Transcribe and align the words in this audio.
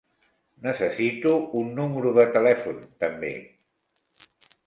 Necessito 0.67 1.33
un 1.59 1.67
número 1.81 2.13
de 2.19 2.25
telèfon 2.37 2.81
també. 3.05 3.31